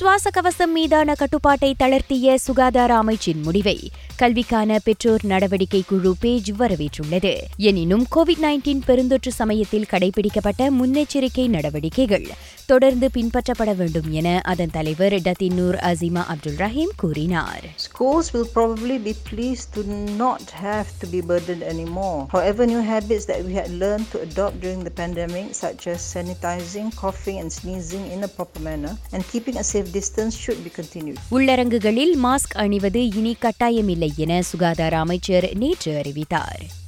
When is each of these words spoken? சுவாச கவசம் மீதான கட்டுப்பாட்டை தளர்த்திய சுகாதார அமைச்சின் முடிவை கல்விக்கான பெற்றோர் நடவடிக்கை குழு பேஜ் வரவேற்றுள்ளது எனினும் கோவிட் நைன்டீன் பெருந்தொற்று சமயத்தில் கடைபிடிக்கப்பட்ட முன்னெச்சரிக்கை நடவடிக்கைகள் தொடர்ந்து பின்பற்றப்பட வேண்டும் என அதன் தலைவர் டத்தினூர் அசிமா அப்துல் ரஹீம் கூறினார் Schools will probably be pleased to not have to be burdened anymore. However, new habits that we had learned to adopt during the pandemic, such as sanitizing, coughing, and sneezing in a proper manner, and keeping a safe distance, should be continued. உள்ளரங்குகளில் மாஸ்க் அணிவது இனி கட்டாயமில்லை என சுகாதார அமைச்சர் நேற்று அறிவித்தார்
சுவாச 0.00 0.26
கவசம் 0.32 0.70
மீதான 0.72 1.14
கட்டுப்பாட்டை 1.14 1.68
தளர்த்திய 1.78 2.34
சுகாதார 2.36 2.90
அமைச்சின் 3.02 3.40
முடிவை 3.42 3.74
கல்விக்கான 4.20 4.78
பெற்றோர் 4.86 5.22
நடவடிக்கை 5.30 5.80
குழு 5.90 6.10
பேஜ் 6.22 6.50
வரவேற்றுள்ளது 6.58 7.32
எனினும் 7.68 8.04
கோவிட் 8.14 8.42
நைன்டீன் 8.44 8.82
பெருந்தொற்று 8.88 9.30
சமயத்தில் 9.38 9.90
கடைபிடிக்கப்பட்ட 9.92 10.70
முன்னெச்சரிக்கை 10.78 11.44
நடவடிக்கைகள் 11.54 12.26
தொடர்ந்து 12.68 13.06
பின்பற்றப்பட 13.14 13.70
வேண்டும் 13.74 14.08
என 14.12 14.28
அதன் 14.50 14.74
தலைவர் 14.74 15.16
டத்தினூர் 15.26 15.78
அசிமா 15.88 16.22
அப்துல் 16.34 16.58
ரஹீம் 16.62 16.92
கூறினார் 17.02 17.64
Schools 17.86 18.26
will 18.34 18.48
probably 18.50 18.98
be 19.00 19.14
pleased 19.30 19.68
to 19.76 19.82
not 20.20 20.44
have 20.60 20.88
to 21.00 21.06
be 21.06 21.20
burdened 21.22 21.64
anymore. 21.64 22.18
However, 22.30 22.62
new 22.66 22.82
habits 22.84 23.24
that 23.24 23.40
we 23.42 23.54
had 23.54 23.70
learned 23.76 24.08
to 24.12 24.20
adopt 24.20 24.58
during 24.60 24.82
the 24.82 24.94
pandemic, 24.94 25.48
such 25.54 25.82
as 25.86 25.98
sanitizing, 26.14 26.88
coughing, 26.94 27.38
and 27.38 27.52
sneezing 27.52 28.06
in 28.08 28.22
a 28.22 28.30
proper 28.30 28.60
manner, 28.60 28.94
and 29.12 29.22
keeping 29.26 29.58
a 29.58 29.64
safe 29.64 29.90
distance, 29.92 30.34
should 30.36 30.62
be 30.62 30.72
continued. 30.72 31.18
உள்ளரங்குகளில் 31.34 32.14
மாஸ்க் 32.24 32.56
அணிவது 32.60 33.02
இனி 33.14 33.34
கட்டாயமில்லை 33.42 34.09
என 34.16 34.42
சுகாதார 34.42 34.98
அமைச்சர் 34.98 35.54
நேற்று 35.54 35.96
அறிவித்தார் 35.96 36.79